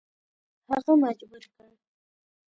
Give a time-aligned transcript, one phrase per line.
[0.69, 1.69] هغه مجبور کړ.